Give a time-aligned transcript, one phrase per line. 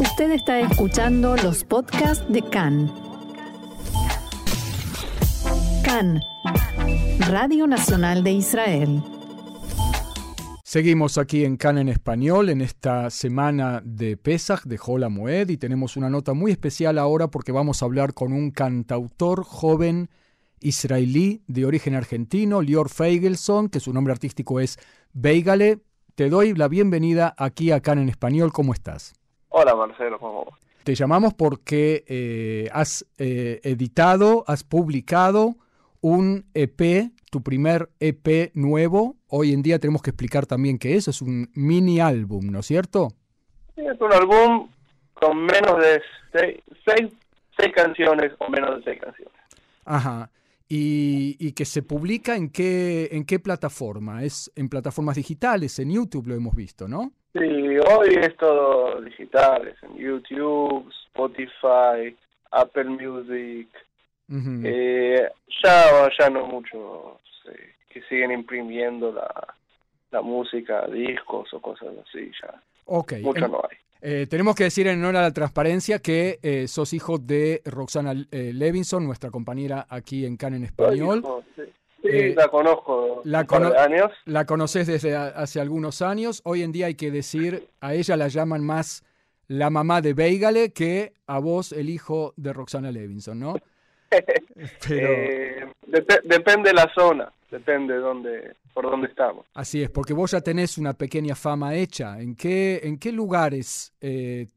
[0.00, 2.92] Usted está escuchando los podcasts de CAN.
[5.84, 6.20] CAN,
[7.28, 9.02] Radio Nacional de Israel.
[10.64, 15.58] Seguimos aquí en CAN en español en esta semana de Pesach de Hola Moed y
[15.58, 20.10] tenemos una nota muy especial ahora porque vamos a hablar con un cantautor joven
[20.58, 24.76] israelí de origen argentino, Lior Feigelson, que su nombre artístico es
[25.12, 25.78] Beigale.
[26.16, 28.52] Te doy la bienvenida aquí a CAN en español.
[28.52, 29.14] ¿Cómo estás?
[29.56, 35.54] Hola Marcelo, ¿cómo Te llamamos porque eh, has eh, editado, has publicado
[36.00, 39.14] un EP, tu primer EP nuevo.
[39.28, 41.06] Hoy en día tenemos que explicar también qué es.
[41.06, 43.12] Es un mini álbum, ¿no es cierto?
[43.76, 44.68] Sí, es un álbum
[45.12, 47.12] con menos de seis, seis,
[47.56, 49.38] seis canciones o menos de seis canciones.
[49.84, 50.32] Ajá.
[50.68, 54.24] Y, y, que se publica en qué, en qué plataforma?
[54.24, 57.12] Es en plataformas digitales, en YouTube lo hemos visto, ¿no?
[57.34, 62.16] Sí, hoy es todo digital, es en YouTube, Spotify,
[62.52, 63.68] Apple Music.
[64.64, 65.28] eh,
[65.62, 67.20] ya, ya no mucho
[67.94, 69.54] que siguen imprimiendo la,
[70.10, 72.60] la música, discos o cosas así, ya.
[72.86, 73.22] Okay.
[73.22, 73.76] Mucho no hay.
[74.06, 78.12] Eh, tenemos que decir en honor a la transparencia que eh, sos hijo de Roxana
[78.30, 81.20] eh, Levinson, nuestra compañera aquí en CAN en español.
[81.20, 81.62] Hijo, sí.
[82.14, 84.10] Eh, la conozco la cono años.
[84.24, 86.40] La conoces desde hace algunos años.
[86.44, 89.04] Hoy en día hay que decir, a ella la llaman más
[89.48, 93.56] la mamá de Beigale que a vos el hijo de Roxana Levinson, ¿no?
[94.88, 95.08] Pero...
[95.12, 99.46] eh, dep depende de la zona, depende de dónde, por dónde estamos.
[99.54, 102.20] Así es, porque vos ya tenés una pequeña fama hecha.
[102.20, 104.48] ¿En qué, en qué lugares eh,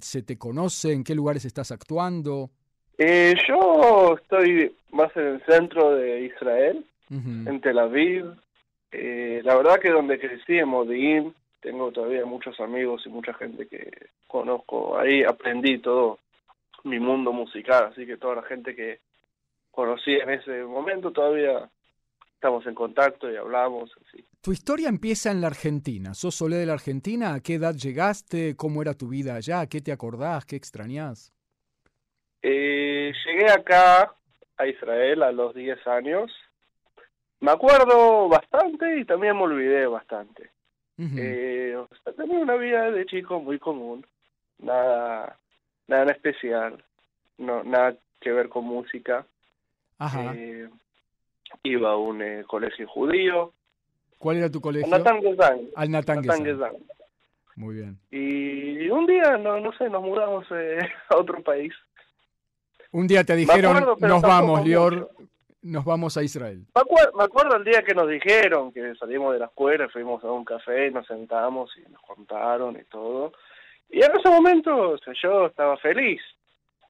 [0.00, 0.92] se te conoce?
[0.92, 2.50] ¿En qué lugares estás actuando?
[2.98, 7.48] Eh, yo estoy más en el centro de Israel, uh -huh.
[7.48, 8.26] en Tel Aviv.
[8.92, 13.66] Eh, la verdad que donde crecí, en Modi'in, tengo todavía muchos amigos y mucha gente
[13.66, 13.90] que
[14.26, 14.98] conozco.
[14.98, 16.18] Ahí aprendí todo
[16.84, 19.00] mi mundo musical, así que toda la gente que
[19.70, 21.68] conocí en ese momento todavía
[22.34, 23.90] estamos en contacto y hablamos.
[24.06, 24.24] Así.
[24.40, 26.14] Tu historia empieza en la Argentina.
[26.14, 27.34] ¿Sos solé de la Argentina?
[27.34, 28.54] ¿A qué edad llegaste?
[28.56, 29.66] ¿Cómo era tu vida allá?
[29.66, 30.46] ¿Qué te acordás?
[30.46, 31.32] ¿Qué extrañás?
[32.42, 34.14] Eh, llegué acá
[34.56, 36.30] a Israel a los 10 años.
[37.40, 40.50] Me acuerdo bastante y también me olvidé bastante.
[40.98, 41.18] Uh -huh.
[41.18, 44.06] eh, o sea, tenía una vida de chico muy común.
[44.58, 45.36] Nada,
[45.86, 46.82] nada en especial.
[47.38, 49.26] No, nada que ver con música.
[49.98, 50.32] Ajá.
[50.34, 50.68] Eh,
[51.62, 53.52] iba a un eh, colegio judío.
[54.18, 54.88] ¿Cuál era tu colegio?
[54.88, 55.60] Natán Gezán.
[55.76, 56.76] Al Gezán.
[57.56, 57.98] Muy bien.
[58.10, 60.46] Y un día, no, no sé, nos mudamos
[61.10, 61.72] a otro país.
[62.92, 65.10] Un día te dijeron, acuerdo, nos vamos, Lior,
[65.66, 66.64] nos vamos a Israel.
[66.74, 70.22] Me acuerdo, me acuerdo, el día que nos dijeron que salimos de la escuela, fuimos
[70.24, 73.32] a un café, nos sentamos y nos contaron y todo.
[73.90, 76.20] Y en ese momento o sea, yo estaba feliz,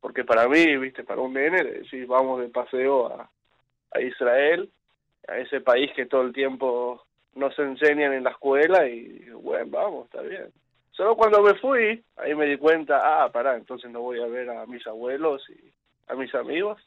[0.00, 3.30] porque para mí, viste, para un nene, decir, vamos de paseo a,
[3.92, 4.70] a Israel,
[5.28, 7.02] a ese país que todo el tiempo
[7.34, 10.52] nos enseñan en la escuela y bueno, vamos, está bien.
[10.92, 14.48] Solo cuando me fui, ahí me di cuenta, ah, pará, entonces no voy a ver
[14.48, 15.72] a mis abuelos y
[16.08, 16.80] a mis amigos.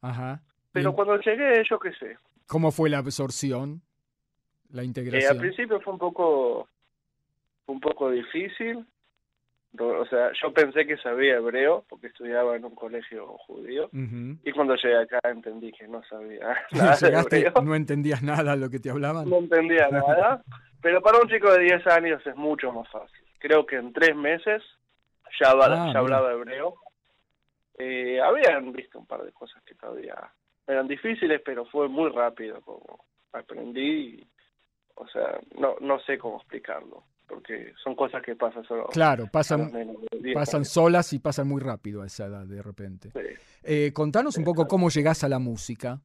[0.00, 0.40] Ajá.
[0.72, 2.16] Pero cuando llegué, yo qué sé.
[2.46, 3.82] ¿Cómo fue la absorción?
[4.70, 5.22] La integración.
[5.22, 6.68] Eh, al principio fue un poco,
[7.66, 8.84] un poco difícil.
[9.78, 13.86] O sea, yo pensé que sabía hebreo porque estudiaba en un colegio judío.
[13.92, 14.38] Uh -huh.
[14.44, 16.40] Y cuando llegué acá entendí que no sabía
[16.72, 17.62] nada Llegaste, de hebreo.
[17.62, 19.28] ¿No entendías nada lo que te hablaban?
[19.28, 20.42] No entendía nada.
[20.82, 23.24] Pero para un chico de 10 años es mucho más fácil.
[23.38, 24.62] Creo que en tres meses
[25.40, 26.74] ya, ah, ya hablaba hebreo.
[27.78, 30.14] Eh, habían visto un par de cosas que todavía
[30.66, 34.20] eran difíciles, pero fue muy rápido como aprendí.
[34.20, 34.28] Y,
[34.94, 38.86] o sea, no, no sé cómo explicarlo porque son cosas que pasan solo.
[38.88, 39.72] Claro, pasan,
[40.34, 43.10] pasan solas y pasan muy rápido a esa edad de repente.
[43.10, 43.20] Sí.
[43.62, 46.00] Eh, contanos un poco cómo llegás a la música.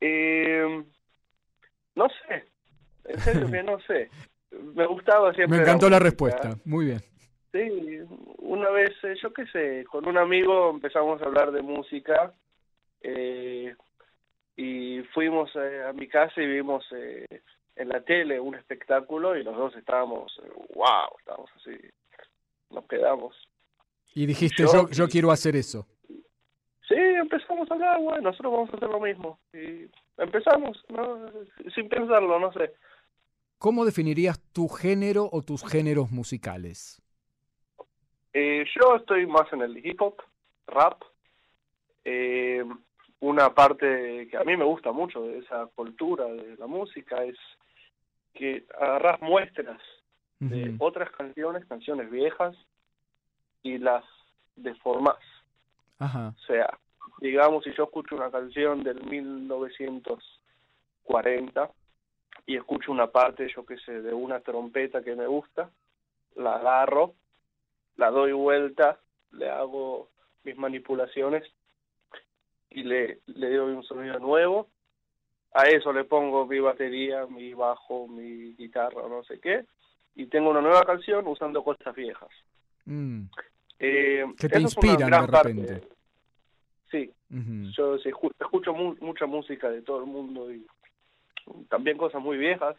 [0.00, 0.84] Eh,
[1.94, 2.44] no sé,
[3.04, 4.10] en serio que no sé.
[4.74, 5.58] Me gustaba siempre.
[5.58, 7.00] Me encantó la, la respuesta, muy bien.
[7.52, 8.00] Sí,
[8.38, 12.34] una vez, eh, yo qué sé, con un amigo empezamos a hablar de música
[13.04, 13.74] eh,
[14.56, 17.26] y fuimos eh, a mi casa y vimos eh,
[17.76, 20.40] en la tele un espectáculo y los dos estábamos,
[20.74, 21.76] wow, estábamos así,
[22.70, 23.36] nos quedamos.
[24.14, 25.86] Y dijiste, yo, yo, yo quiero hacer eso.
[26.88, 29.38] Sí, empezamos a hablar, bueno, nosotros vamos a hacer lo mismo.
[29.52, 31.28] Y empezamos, ¿no?
[31.74, 32.72] sin pensarlo, no sé.
[33.58, 37.00] ¿Cómo definirías tu género o tus géneros musicales?
[38.34, 40.16] Eh, yo estoy más en el hip hop,
[40.66, 41.02] rap.
[42.04, 42.64] Eh,
[43.24, 47.38] una parte que a mí me gusta mucho de esa cultura de la música es
[48.34, 49.80] que agarras muestras
[50.40, 52.54] de otras canciones, canciones viejas,
[53.62, 54.04] y las
[54.56, 55.16] deformás.
[55.98, 56.34] Ajá.
[56.36, 56.78] O sea,
[57.18, 61.70] digamos, si yo escucho una canción del 1940
[62.44, 65.70] y escucho una parte, yo qué sé, de una trompeta que me gusta,
[66.36, 67.14] la agarro,
[67.96, 69.00] la doy vuelta,
[69.30, 70.10] le hago
[70.42, 71.50] mis manipulaciones
[72.74, 74.68] y le, le doy un sonido nuevo.
[75.54, 79.64] A eso le pongo mi batería, mi bajo, mi guitarra, no sé qué,
[80.16, 82.28] y tengo una nueva canción usando cosas viejas.
[82.86, 83.22] Mm.
[83.78, 85.48] Eh, Que te inspiran de parte.
[85.52, 85.88] repente.
[86.90, 87.70] Sí, Ujú.
[87.76, 90.66] yo sí, escu- escucho mu- mucha música de todo el mundo y
[91.68, 92.76] también cosas muy viejas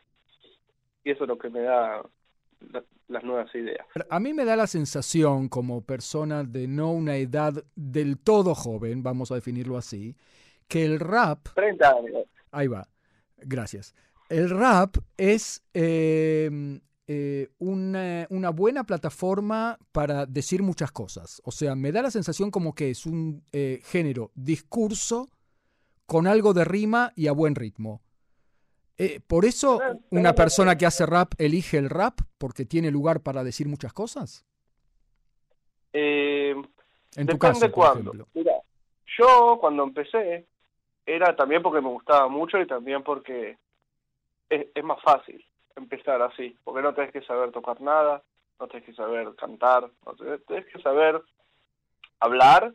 [1.04, 2.02] y eso es lo que me da
[2.72, 3.86] la- las nuevas ideas.
[4.10, 9.04] A mí me da la sensación, como persona de no una edad del todo joven,
[9.04, 10.16] vamos a definirlo así,
[10.68, 12.24] que el rap 30 años.
[12.52, 12.88] Ahí va.
[13.38, 13.94] Gracias.
[14.30, 21.42] El rap es eh, eh, una, una buena plataforma para decir muchas cosas.
[21.46, 25.30] O sea, me da la sensación como que es un eh, género discurso
[26.08, 28.02] con algo de rima y a buen ritmo.
[28.98, 33.22] Eh, por eso Claro, una persona que hace rap elige el rap porque tiene lugar
[33.22, 34.46] para decir muchas cosas.
[35.92, 36.52] Eh,
[37.16, 38.28] En tu depende caso, cuándo.
[38.34, 38.54] Mira,
[39.18, 40.46] yo cuando empecé
[41.06, 43.58] era también porque me gustaba mucho y también porque
[44.50, 45.44] es, es más fácil
[45.76, 48.24] empezar así, porque no tenés que saber tocar nada,
[48.60, 51.22] no tenés que saber cantar, no tenés, tenés que saber
[52.20, 52.74] hablar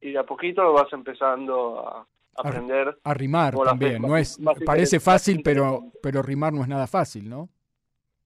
[0.00, 2.06] y de a poquito lo vas empezando a
[2.38, 2.98] aprender.
[3.02, 4.02] A rimar también.
[4.02, 7.48] No es, parece fácil, pero, pero rimar no es nada fácil, ¿no?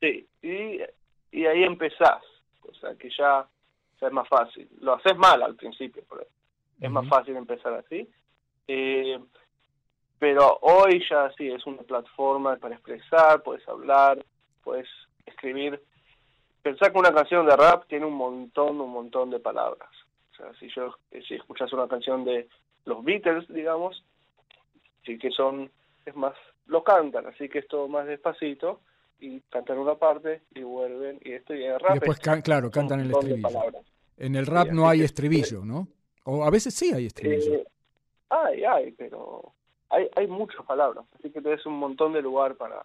[0.00, 0.80] Sí, y,
[1.30, 2.22] y ahí empezás,
[2.62, 3.46] o sea que ya,
[4.00, 4.68] ya es más fácil.
[4.80, 6.26] Lo haces mal al principio, pero
[6.80, 8.08] es más fácil empezar así.
[8.66, 9.18] Eh,
[10.18, 14.24] pero hoy ya sí, es una plataforma para expresar, puedes hablar,
[14.62, 14.88] puedes
[15.26, 15.82] escribir.
[16.62, 19.90] Pensar que una canción de rap tiene un montón, un montón de palabras.
[20.32, 22.48] O sea, si yo si escuchas una canción de
[22.84, 24.04] los Beatles, digamos,
[25.04, 25.70] sí que son,
[26.06, 26.34] es más,
[26.66, 28.80] lo cantan, así que es todo más despacito
[29.20, 32.70] y cantan una parte y vuelven y esto y el rap Y después, es claro,
[32.70, 33.48] cantan el estribillo.
[34.16, 35.88] En el rap Sí, no hay que- estribillo, ¿no?
[36.24, 37.54] O a veces sí hay estribillo.
[37.54, 37.66] Eh,
[38.30, 39.52] hay, hay, pero
[39.90, 42.82] hay, hay muchas palabras, así que tenés un montón de lugar para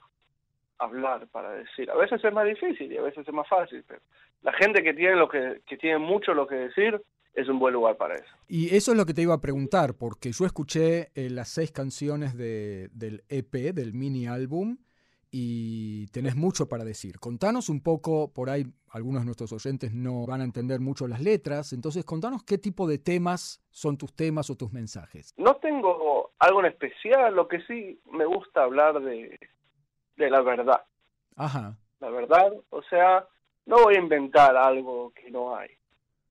[0.79, 1.89] hablar, para decir.
[1.89, 4.01] A veces es más difícil y a veces es más fácil, pero
[4.43, 7.01] la gente que tiene lo que, que tiene mucho lo que decir
[7.33, 8.33] es un buen lugar para eso.
[8.47, 11.71] Y eso es lo que te iba a preguntar, porque yo escuché eh, las seis
[11.71, 14.77] canciones de- del EP, del mini álbum,
[15.29, 17.19] y tenés mucho para decir.
[17.19, 21.21] Contanos un poco, por ahí algunos de nuestros oyentes no van a entender mucho las
[21.21, 25.33] letras, entonces contanos qué tipo de temas son tus temas o tus mensajes.
[25.37, 29.37] No tengo algo en especial, lo que sí me gusta hablar de,
[30.15, 30.81] de la verdad.
[31.35, 32.53] Ajá, la verdad.
[32.69, 33.27] O sea,
[33.65, 35.69] no voy a inventar algo que no hay.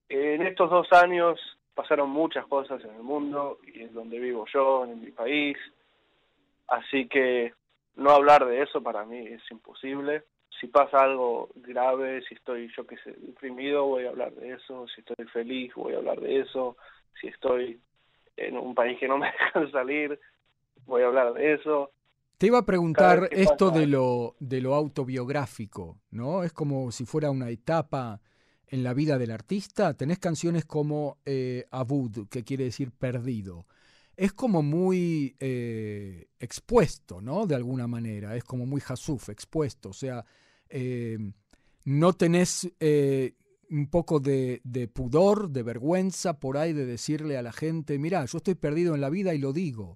[0.09, 1.39] En estos dos años
[1.75, 5.57] pasaron muchas cosas en el mundo y es donde vivo yo, en mi país.
[6.69, 7.53] Así que
[7.97, 10.25] no hablar de eso para mí es imposible.
[10.61, 14.87] Si pasa algo grave, si estoy, yo qué sé, deprimido, voy a hablar de eso.
[14.89, 16.77] Si estoy feliz, voy a hablar de eso.
[17.21, 17.81] Si estoy
[18.37, 20.19] en un país que no me dejan salir,
[20.87, 21.91] voy a hablar de eso.
[22.39, 26.43] Te iba a preguntar que esto pasa- de lo, de lo autobiográfico, ¿no?
[26.43, 28.21] Es como si fuera una etapa
[28.69, 29.95] en la vida del artista.
[29.95, 33.67] Tenés canciones como eh, Abud, que quiere decir perdido.
[34.17, 37.47] Es como muy eh, expuesto, ¿no?
[37.47, 38.35] De alguna manera.
[38.35, 39.91] Es como muy jasuf, expuesto.
[39.91, 40.25] O sea,
[40.69, 41.19] eh,
[41.85, 43.35] no tenés eh,
[43.71, 48.25] un poco de, de pudor, de vergüenza por ahí de decirle a la gente, mira,
[48.25, 49.95] yo estoy perdido en la vida y lo digo.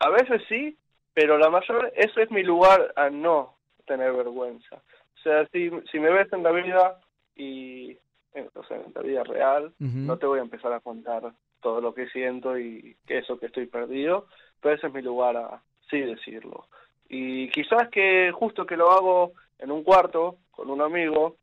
[0.00, 0.76] A veces sí,
[1.14, 4.76] pero la mayor, eso es mi lugar a no tener vergüenza.
[4.76, 7.00] O sea, si, si me ves en la vida
[7.36, 7.98] y,
[8.34, 11.80] en- o sea, en la vida real, no te voy a empezar a contar todo
[11.80, 14.26] lo que siento y que eso que estoy perdido,
[14.60, 16.66] pero ese es mi lugar a sí decirlo.
[17.08, 21.36] Y quizás que justo que lo hago en un cuarto con un amigo,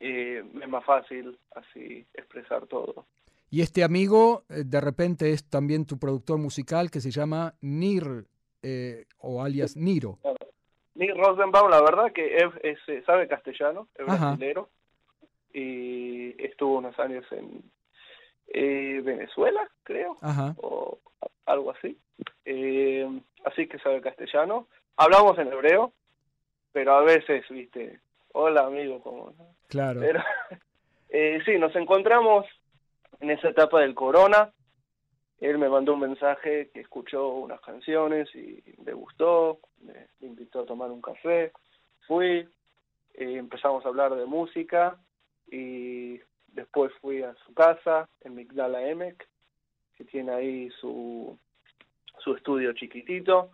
[0.00, 3.06] eh, es más fácil así expresar todo.
[3.50, 8.26] Y este amigo, eh, de repente, es también tu productor musical que se llama Nir,
[8.62, 10.18] eh, o alias Niro.
[10.94, 14.30] Nick Rosenbaum, la verdad que es, es, eh, sabe castellano, es Ajá.
[14.30, 14.68] brasilero,
[15.52, 17.62] y estuvo unos años en
[18.48, 20.54] eh, Venezuela, creo, Ajá.
[20.58, 20.98] o
[21.46, 21.98] algo así.
[22.44, 23.08] Eh,
[23.44, 24.68] así que sabe castellano.
[24.96, 25.92] Hablamos en hebreo,
[26.72, 28.00] pero a veces, viste,
[28.32, 29.34] hola amigo, ¿cómo?
[29.68, 30.00] Claro.
[30.00, 30.20] Pero
[31.08, 32.46] eh, sí, nos encontramos
[33.20, 34.52] en esa etapa del corona.
[35.40, 40.60] Él me mandó un mensaje que escuchó unas canciones y le gustó, me, me invitó
[40.60, 41.52] a tomar un café.
[42.06, 42.48] Fui,
[43.14, 44.98] eh, empezamos a hablar de música
[45.52, 46.18] y
[46.48, 49.28] después fui a su casa en Migdala Emek,
[49.96, 51.38] que tiene ahí su,
[52.18, 53.50] su estudio chiquitito.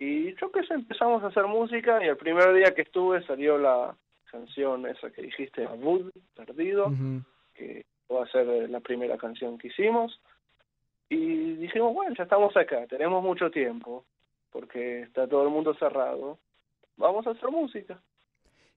[0.00, 3.56] Y yo que sé, empezamos a hacer música y el primer día que estuve salió
[3.56, 3.96] la
[4.30, 6.90] canción esa que dijiste, Abud, Perdido,
[7.54, 10.20] que va a ser la primera canción que hicimos.
[11.08, 14.04] Y dijimos, bueno, ya estamos acá, tenemos mucho tiempo,
[14.50, 16.38] porque está todo el mundo cerrado,
[16.96, 18.00] vamos a hacer música.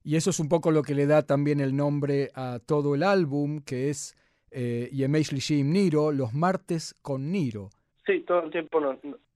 [0.04, 3.02] Y eso es un poco lo que le da también el nombre a todo el
[3.02, 4.16] álbum, que es
[4.50, 7.70] eh, Yemesh Lishim Niro, los martes con Niro.
[8.04, 8.80] Sí, todo el tiempo,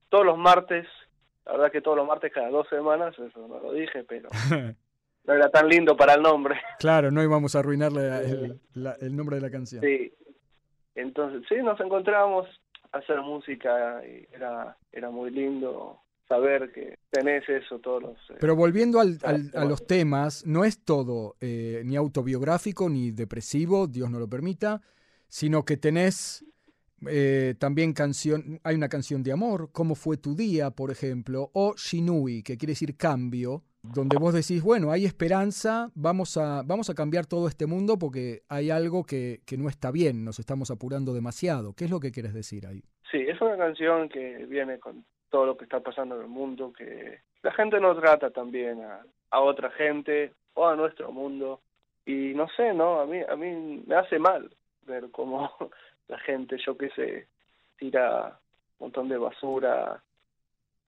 [0.09, 0.85] todos los martes,
[1.45, 4.29] la verdad que todos los martes cada dos semanas, eso no lo dije, pero
[5.23, 6.59] no era tan lindo para el nombre.
[6.79, 8.59] Claro, no íbamos a arruinarle el,
[8.99, 9.81] el nombre de la canción.
[9.81, 10.13] Sí,
[10.95, 12.45] entonces sí, nos encontramos
[12.91, 18.17] a hacer música y era, era muy lindo saber que tenés eso todos los...
[18.29, 23.87] Eh, Pero volviendo al, a los temas, no es todo eh, ni autobiográfico ni depresivo,
[23.87, 24.81] Dios no lo permita,
[25.27, 26.45] sino que tenés
[27.07, 31.51] eh, también canción, hay una canción de amor, ¿Cómo fue tu día, por ejemplo?
[31.53, 36.89] O Shinui, que quiere decir cambio, donde vos decís, bueno, hay esperanza, vamos a, vamos
[36.89, 40.71] a cambiar todo este mundo porque hay algo que, que no está bien, nos estamos
[40.71, 41.73] apurando demasiado.
[41.73, 42.83] ¿Qué es lo que quieres decir ahí?
[43.11, 46.73] Sí, es una canción que viene con todo lo que está pasando en el mundo,
[46.73, 51.61] que la gente no trata también a, a otra gente o a nuestro mundo.
[52.05, 52.99] Y no sé, ¿no?
[52.99, 54.49] A mí, a mí me hace mal
[54.83, 55.51] ver cómo
[56.07, 57.27] la gente, yo qué sé,
[57.77, 58.39] tira
[58.79, 60.01] un montón de basura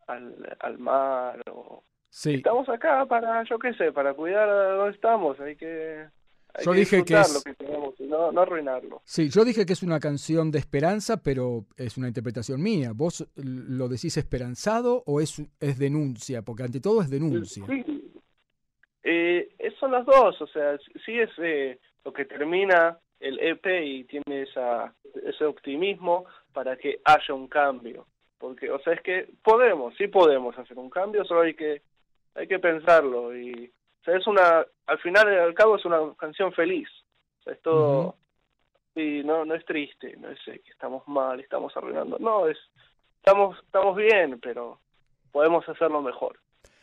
[0.08, 1.84] al, al mar o...
[2.12, 2.36] Sí.
[2.36, 6.08] Estamos acá para, yo qué sé, para cuidar a donde estamos, hay que
[6.64, 7.34] yo dije que es...
[7.34, 9.02] lo que tenemos y no, no, arruinarlo.
[9.06, 12.92] Sí, yo dije que es una canción de esperanza, pero es una interpretación mía.
[12.94, 16.42] ¿Vos lo decís esperanzado o es, es denuncia?
[16.42, 17.66] Porque ante todo es denuncia.
[17.66, 18.12] Sí,
[19.04, 24.04] eh, son las dos, o sea, sí es eh, lo que termina el EP y
[24.06, 24.94] tiene esa,
[25.26, 28.08] ese optimismo para que haya un cambio.
[28.38, 31.82] Porque, o sea, es que podemos, sí podemos hacer un cambio, solo hay que,
[32.36, 36.00] hay que pensarlo y o sea, es una, al final y al cabo es una
[36.18, 36.88] canción feliz.
[37.40, 38.16] O sea, es todo,
[38.96, 42.18] y no, no es triste, no es que estamos mal, estamos arruinando.
[42.20, 42.58] No, es,
[43.18, 44.80] estamos, estamos bien, pero
[45.32, 46.40] podemos hacerlo mejor.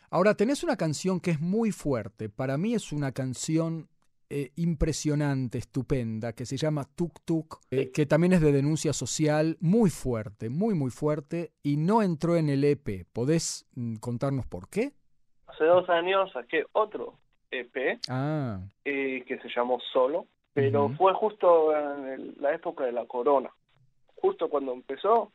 [0.09, 2.29] Ahora, tenés una canción que es muy fuerte.
[2.29, 3.89] Para mí es una canción
[4.29, 9.57] eh, impresionante, estupenda, que se llama Tuk Tuk, eh, que también es de denuncia social,
[9.59, 13.05] muy fuerte, muy, muy fuerte, y no entró en el EP.
[13.11, 14.93] ¿Podés mm, contarnos por qué?
[15.57, 17.15] Hace dos años saqué otro
[17.49, 18.59] EP ah.
[18.85, 23.49] eh, que se llamó Solo, pero fue justo en la época de la corona.
[24.15, 25.31] Justo cuando empezó,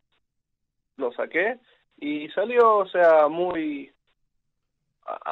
[0.97, 1.59] lo saqué
[1.97, 3.91] y salió, o sea, muy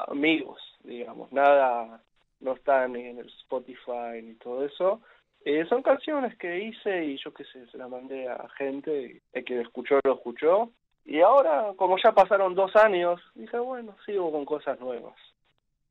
[0.07, 2.01] amigos, digamos, nada,
[2.39, 5.01] no está ni en el Spotify ni todo eso.
[5.43, 9.21] Eh, son canciones que hice y yo qué sé, se las mandé a gente, y
[9.33, 10.71] el que escuchó lo escuchó
[11.05, 15.15] y ahora, como ya pasaron dos años, dije, bueno, sigo con cosas nuevas.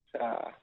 [0.07, 0.59] O sea,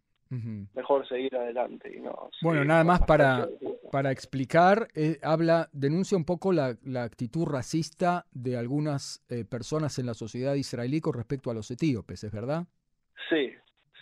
[0.74, 2.30] mejor seguir adelante y no...
[2.42, 3.48] Bueno, nada más para,
[3.92, 10.00] para explicar, eh, habla, denuncia un poco la, la actitud racista de algunas eh, personas
[10.00, 12.66] en la sociedad israelí con respecto a los etíopes, ¿es verdad?
[13.30, 13.54] Sí,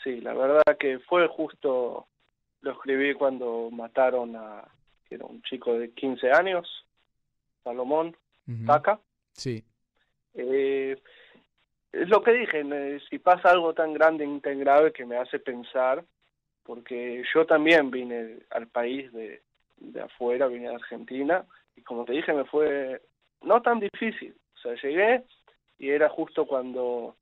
[0.03, 2.07] sí, la verdad que fue justo,
[2.61, 4.63] lo escribí cuando mataron a,
[5.09, 6.67] era un chico de 15 años,
[7.63, 8.15] Salomón,
[8.65, 8.99] Taca.
[9.33, 9.63] Sí
[10.35, 10.97] eh,
[11.91, 16.03] es lo que dije, si pasa algo tan grande y tan que me hace pensar,
[16.63, 19.41] porque yo también vine al país de,
[19.77, 23.01] de afuera, vine a Argentina, y como te dije, me fue
[23.41, 24.35] no tan difícil.
[24.55, 25.23] O sea, llegué
[25.77, 27.15] y era justo cuando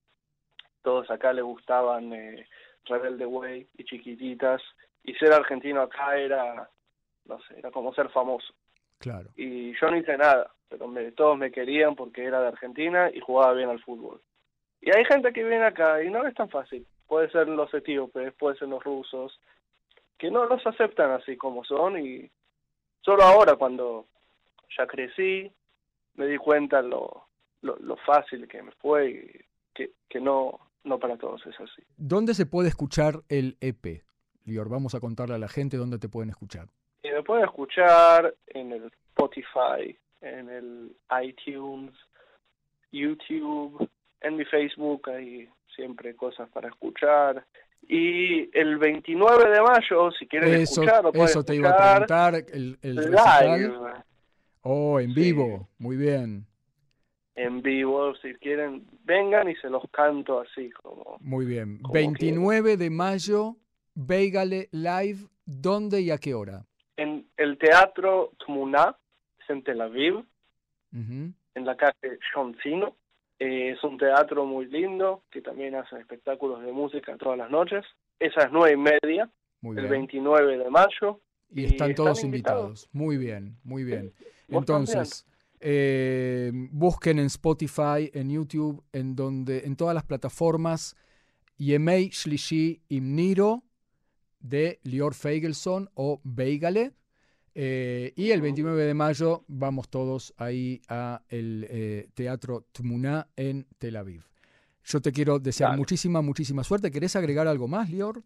[0.82, 2.48] todos acá les gustaban eh,
[2.86, 4.62] Rebelde Way y Chiquititas,
[5.03, 6.70] y ser argentino acá era,
[7.25, 8.53] no sé, era como ser famoso.
[9.03, 9.29] Claro.
[9.36, 13.53] Y yo no hice nada pero todos me querían porque era de Argentina y jugaba
[13.53, 14.22] bien al fútbol.
[14.81, 16.86] Y hay gente que viene acá y no es tan fácil.
[17.07, 19.39] Puede ser los etíopes, puede ser los rusos,
[20.17, 22.29] que no los aceptan así como son y
[23.01, 24.07] solo ahora cuando
[24.77, 25.51] ya crecí
[26.15, 27.27] me di cuenta lo,
[27.62, 31.83] lo, fácil que me fue y que, que no, no para todos es así.
[31.98, 34.03] ¿Dónde se puede escuchar el EP?
[34.45, 36.67] Lior, vamos a contarle a la gente dónde te pueden escuchar.
[37.03, 41.93] Y me pueden escuchar en el Spotify, en el iTunes,
[42.91, 43.89] YouTube,
[44.22, 47.45] en mi Facebook hay siempre cosas para escuchar.
[47.81, 52.95] Y el 29 de mayo, si quieren escuchar, eso te iba a preguntar, el, el
[52.95, 53.74] live.
[54.62, 56.45] Oh, en vivo, muy bien.
[57.36, 61.17] En vivo, si quieren, vengan y se los canto así como...
[61.19, 61.81] Muy bien.
[61.91, 63.57] 29 de mayo
[63.95, 66.65] Beigale Live, ¿dónde y a qué hora?
[66.98, 68.96] En el Teatro Tmuna,
[69.40, 70.24] es en Tel Aviv,
[70.92, 72.96] en la calle Shoncino.
[73.40, 77.84] Eh, es un teatro muy lindo, que también hace espectáculos de música todas las noches.
[78.20, 79.30] Es a las nueve y media,
[79.62, 79.92] Muy el bien.
[79.92, 81.20] 29 de mayo.
[81.50, 82.62] Y y están están todos invitados.
[82.64, 82.90] invitados.
[82.94, 84.14] Muy bien, muy bien.
[84.48, 85.26] Entonces,
[85.60, 90.96] eh, busquen en Spotify, en YouTube, en donde, en todas las plataformas,
[91.58, 93.64] Yemei Shlishi Imniro
[94.44, 96.92] de Lior Feigelson o Beigale.
[97.56, 103.66] Eh, y el 29 de mayo vamos todos ahí a el eh, Teatro Tmuna en
[103.80, 104.24] Tel Aviv.
[104.86, 106.92] Yo te quiero desear muchísima, muchísima suerte.
[106.92, 108.22] ¿Querés agregar algo más, Lior?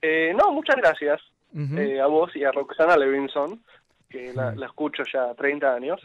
[0.00, 1.20] Eh, no, muchas gracias
[1.54, 3.62] eh, a vos y a Roxana Levinson,
[4.08, 6.00] que la, la escucho ya 30 años.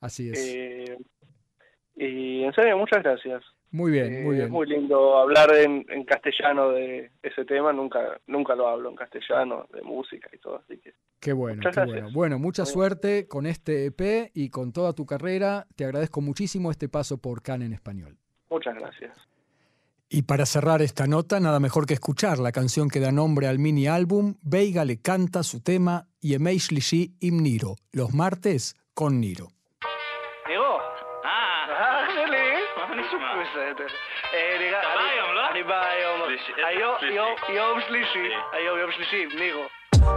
[0.00, 0.96] Así es.
[1.96, 3.44] Y en serio, muchas gracias.
[3.72, 4.46] Muy bien, Eh, muy bien.
[4.46, 8.96] Es muy lindo hablar en, en castellano de ese tema, nunca nunca lo hablo en
[8.96, 12.02] castellano, de música y todo, así que Qué bueno, Muchas qué gracias.
[12.02, 12.14] bueno.
[12.14, 12.72] Bueno, mucha Muy bien.
[12.74, 15.66] suerte con este EP y con toda tu carrera.
[15.76, 18.16] Te agradezco muchísimo este paso por Can en español.
[18.50, 19.16] muchas gracias.
[20.14, 23.58] Y para cerrar esta nota, nada mejor que escuchar la canción que da nombre al
[23.58, 24.34] mini álbum.
[24.42, 29.48] Veiga le canta su tema Yemei Shlishi Im Niro, los martes con Niro.
[33.14, 33.34] נשמע?
[33.42, 33.86] בסדר.
[34.78, 35.48] אתה בא היום, לא?
[35.48, 36.20] אני בא היום.
[36.56, 36.96] היום-?
[37.48, 38.30] יום- שלישי.
[38.52, 39.68] היום יום שלישי, נירו.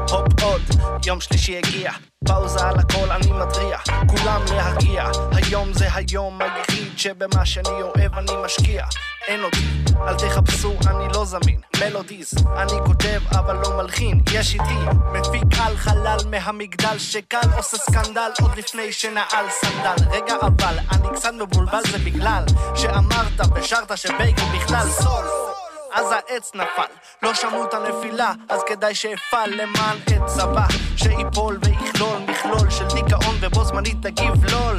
[0.10, 0.62] הופ עוד,
[1.06, 1.92] יום שלישי הגיע,
[2.28, 3.78] פאוזה על הכל אני מתריע,
[4.08, 8.86] כולם להגיע, היום זה היום היחיד שבמה שאני אוהב אני משקיע,
[9.28, 9.66] אין אותי,
[10.08, 14.80] אל תחפשו אני לא זמין, מלודיז, אני כותב אבל לא מלחין, יש איתי,
[15.14, 21.32] מפיק על חלל מהמגדל שקל עושה סקנדל עוד לפני שנעל סנדל, רגע אבל אני קצת
[21.34, 22.44] מבולבל זה בגלל
[22.76, 25.55] שאמרת ושרת שבייגל בכלל סול
[25.96, 30.66] אז העץ נפל, לא שמעו את הנפילה, אז כדאי שאפעל למען עץ הבא,
[30.98, 34.78] שיפול ויכלול מכלול של דיכאון ובו זמנית תגיב לול.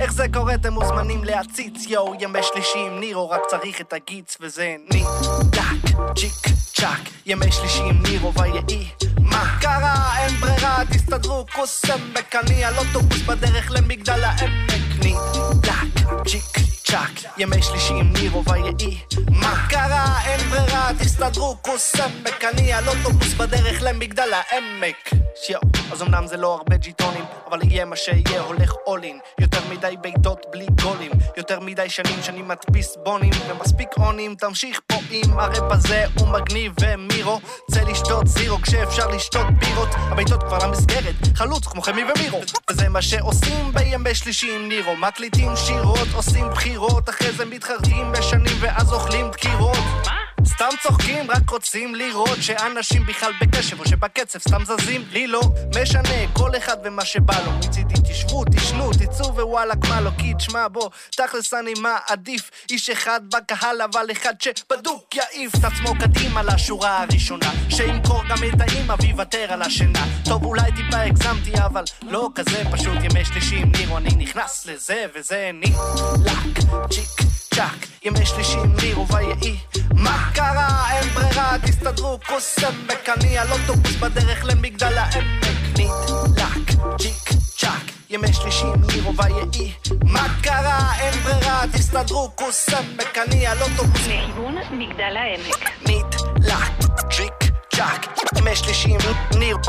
[0.00, 4.36] איך זה קורה אתם מוזמנים להציץ, יואו, ימי שלישי עם נירו, רק צריך את הגיץ
[4.40, 8.88] וזה נידק, צ'יק צ'אק, ימי שלישי עם נירו ויהי.
[9.20, 10.18] מה קרה?
[10.18, 15.04] אין ברירה, תסתדרו, קוסם בקני, על אוטובוס בדרך למגדל העמק.
[15.04, 18.98] נידק, צ'יק צ'אק, ימי שלישי עם נירו ויהי.
[19.30, 20.20] מה קרה?
[20.24, 25.10] אין ברירה, תסתדרו, קוסם בקני, על אוטובוס בדרך למגדל העמק.
[25.50, 29.18] יואו, אז אמנם זה לא הרבה ג'יטונים, אבל יהיה מה שיהיה, הולך אולין.
[29.40, 34.94] יותר מדי בעיטות בלי גולים, יותר מדי שנים שאני מדפיס בונים, ומספיק אונים, תמשיך פה
[35.10, 37.40] עם הראפ הזה, הוא מגניב ומירו.
[37.70, 42.40] צא לשתות זירו כשאפשר לשתות בירות, הבעיטות כבר למסגרת, חלוץ כמו חמי ומירו.
[42.70, 46.77] וזה מה שעושים בימי שלישי עם נירו, מקליטים שירות, עושים בחירות,
[47.08, 50.17] אחרי זה מתחרטים בשנים ואז אוכלים דקירות.
[50.46, 55.04] סתם צוחקים, רק רוצים לראות שאנשים בכלל בקשב או שבקצב סתם זזים.
[55.10, 55.40] לי לא
[55.82, 57.52] משנה, כל אחד ומה שבא לו.
[57.52, 63.20] מצידי תשבו, תשנו, תצאו ווואלאק מה לא כי תשמע בוא, תכלס אני מעדיף איש אחד
[63.34, 65.52] בקהל אבל אחד שבדוק יעיף.
[65.54, 70.06] את עצמו קדימה לשורה הראשונה שימכור גם את האימא ויוותר על השינה.
[70.24, 72.96] טוב אולי טיפה הגזמתי אבל לא כזה פשוט.
[73.02, 76.58] ימי שלישי עם נירו אני נכנס לזה וזה נילק
[76.90, 77.86] צ'יק צ'אק.
[78.04, 79.56] ימי שלישי עם נירו ויהי
[79.94, 80.90] מה קרה?
[80.92, 85.44] אין ברירה, תסתדרו, קוסם בקני על אוטובוס בדרך למגדל העמק
[85.78, 89.72] נדלק, צ'יק צ'אק ימי שלישי עם נירו ויהי
[90.04, 90.92] מה קרה?
[90.98, 95.70] אין ברירה, תסתדרו, קוסם בקני על אוטובוס לכיוון מגדל העמק.
[95.82, 96.72] נדלק,
[97.10, 98.06] צ'יק צ'אק
[98.38, 98.98] ימי שלישי עם
[99.38, 99.60] נירו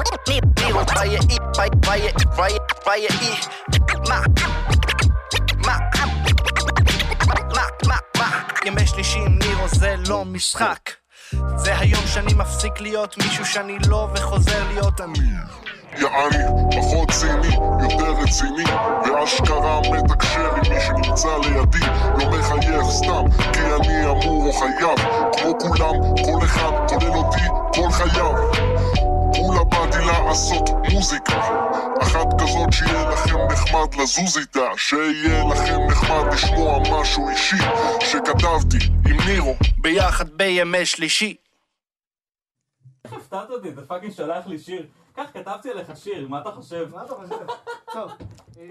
[0.60, 1.20] נירו ויהי
[1.58, 3.40] ויהי ויהי ויהי
[4.08, 4.22] מה?
[5.66, 5.99] מה?
[7.88, 7.96] מה?
[8.18, 8.44] מה?
[8.66, 10.90] ימי שלישי עם נירו זה לא משחק
[11.56, 15.20] זה היום שאני מפסיק להיות מישהו שאני לא וחוזר להיות אני
[15.98, 16.44] יעני,
[16.76, 18.64] פחות ציני, יותר רציני
[19.06, 21.86] ואשכרה מתקשר עם מי שנמצא לידי
[22.18, 25.00] לא מחייך סתם, כי אני אמור או חייב
[25.38, 28.34] כמו כולם, כל אחד, כולל אותי, כל חייו
[29.34, 31.42] כולה באתי לעשות מוזיקה
[32.02, 37.56] אחת כזאת שיהיה לכם נחמד לזוז איתה שיהיה לכם נחמד לשמוע משהו אישי
[38.02, 38.78] שכתבתי
[39.10, 41.36] עם נירו ביחד בימי שלישי
[43.06, 44.88] איך הפתעת אותי, אתה פאקינג שולח לי שיר.
[45.14, 46.90] כך כתבתי עליך שיר, מה אתה חושב?
[46.92, 47.46] מה אתה חושב?
[47.94, 48.12] טוב,
[48.58, 48.66] אה,